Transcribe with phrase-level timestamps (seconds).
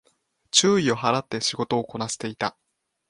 [0.49, 2.57] 注意を払って仕事をこなしていた